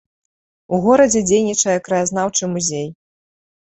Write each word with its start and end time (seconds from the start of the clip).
У 0.77 0.79
горадзе 0.85 1.23
дзейнічае 1.29 1.79
краязнаўчы 1.91 2.53
музей. 2.59 2.95